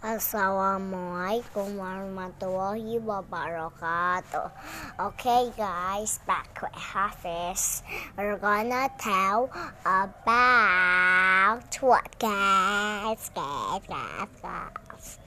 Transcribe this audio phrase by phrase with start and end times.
[0.00, 4.48] Assalamualaikum warahmatullahi wabarakatuh.
[4.96, 7.84] Okay, guys, back with Hafiz.
[8.16, 9.52] We're gonna tell
[9.84, 13.28] about what, guys?
[13.36, 15.20] Guys, guys, guys.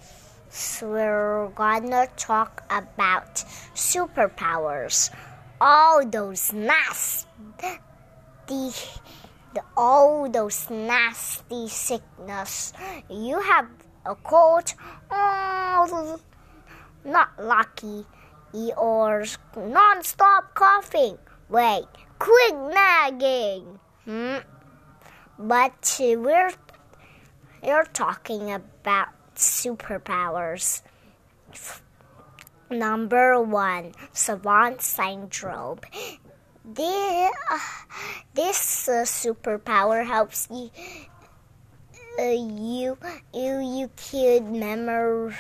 [0.50, 3.46] So we're gonna talk about
[3.78, 5.14] superpowers.
[5.62, 7.30] All those nasty
[8.50, 12.74] the, all those nasty sickness.
[13.06, 13.70] You have
[14.06, 14.74] a cold,
[15.12, 16.20] oh,
[17.06, 18.06] not lucky,
[18.78, 19.26] or
[19.58, 21.18] non-stop coughing.
[21.50, 21.86] Wait,
[22.20, 23.80] quick nagging.
[24.06, 24.38] Hmm?
[25.40, 26.52] But we're
[27.64, 30.82] you're talking about superpowers.
[32.70, 35.80] Number one, savant syndrome.
[36.66, 37.60] This, uh,
[38.34, 40.72] this uh, superpower helps you,
[42.20, 42.98] uh, you,
[43.34, 45.36] you, you could memorizing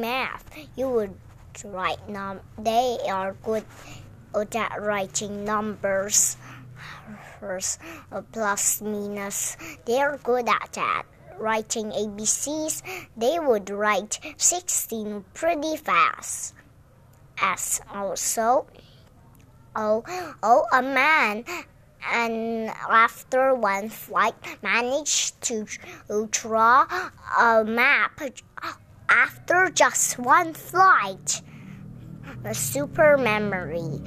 [0.00, 0.44] math.
[0.76, 1.14] You would
[1.64, 2.40] write num.
[2.58, 3.64] They are good
[4.34, 6.36] at writing numbers,
[7.42, 9.56] uh, plus, minus.
[9.84, 11.04] They are good at that.
[11.38, 12.82] Writing ABCs,
[13.16, 16.54] they would write 16 pretty fast.
[17.40, 18.66] As also,
[19.76, 20.02] oh,
[20.42, 21.44] oh, a man
[22.06, 25.66] and after one flight managed to
[26.30, 26.86] draw
[27.38, 28.20] a map
[29.08, 31.42] after just one flight.
[32.44, 33.98] A super memory.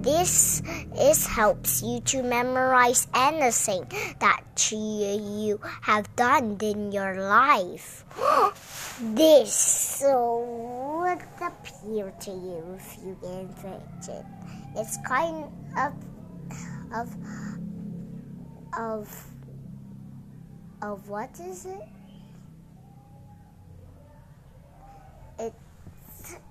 [0.00, 0.62] This
[0.96, 3.84] is helps you to memorize anything
[4.20, 8.04] that you have done in your life.
[9.00, 14.26] This would appear to you if you invent it
[14.76, 15.44] it's kind
[15.76, 15.92] of
[16.94, 17.14] of
[18.76, 19.26] of
[20.82, 21.88] of what is it?
[25.38, 25.54] It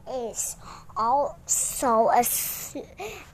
[0.09, 0.55] is
[0.95, 2.23] also a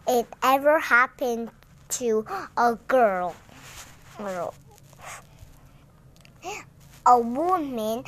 [0.08, 1.50] it ever happened
[1.90, 2.26] to
[2.58, 3.36] a girl.
[4.18, 4.54] girl.
[7.06, 8.04] A woman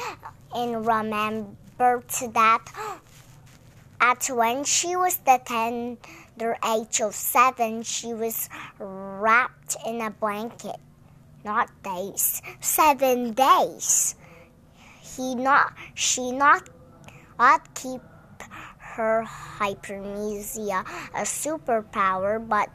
[0.56, 2.66] and remembered that
[4.00, 5.98] at when she was the ten
[6.38, 10.78] the age of seven, she was wrapped in a blanket.
[11.44, 14.16] Not days, seven days.
[15.02, 16.70] He not, she not,
[17.38, 18.02] not keep
[18.96, 22.70] her hypermnesia a superpower, but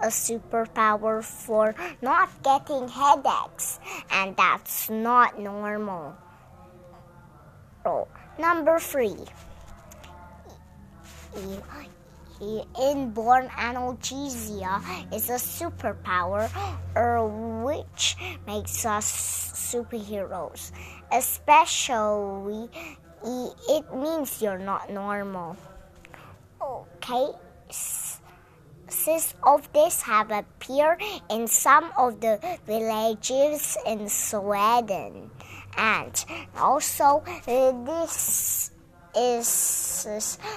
[0.00, 3.80] a superpower for not getting headaches,
[4.10, 6.16] and that's not normal.
[7.84, 9.16] Oh, number three
[12.80, 14.80] inborn analgesia
[15.12, 16.50] is a superpower
[16.96, 17.26] er,
[17.64, 18.16] which
[18.46, 19.06] makes us
[19.54, 20.72] superheroes.
[21.12, 22.68] Especially,
[23.24, 25.56] it means you're not normal.
[26.60, 27.28] Okay?
[29.06, 35.30] Cases of this have appeared in some of the villages in Sweden.
[35.76, 36.24] And
[36.56, 38.65] also, this
[39.16, 39.46] is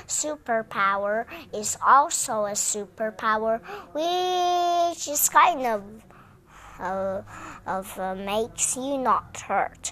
[0.08, 3.62] superpower is also a superpower,
[3.94, 5.84] which is kind of
[6.80, 7.22] uh,
[7.66, 9.92] of uh, makes you not hurt.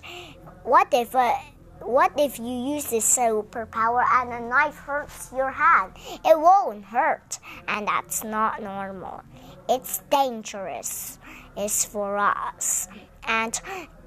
[0.64, 1.34] What if uh,
[1.82, 5.94] what if you use this superpower and a knife hurts your hand?
[6.26, 9.24] It won't hurt, and that's not normal.
[9.70, 11.20] It's dangerous.
[11.56, 12.88] It's for us
[13.28, 13.60] and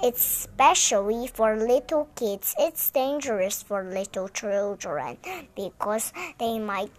[0.03, 5.19] it's especially for little kids it's dangerous for little children
[5.55, 6.91] because they might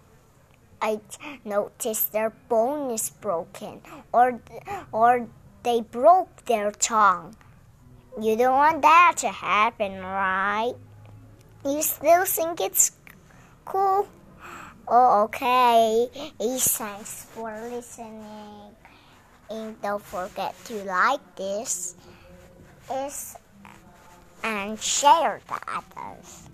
[0.80, 1.00] I
[1.44, 3.80] notice their bone is broken
[4.12, 4.40] or
[4.92, 5.28] or
[5.62, 7.36] they broke their tongue.
[8.20, 10.74] You don't want that to happen, right?
[11.64, 12.92] You still think it's
[13.64, 14.08] cool?
[14.94, 16.06] Oh, okay.
[16.38, 18.76] Thanks for listening.
[19.48, 21.96] And don't forget to like this
[22.92, 23.34] is
[24.44, 26.51] and share to others.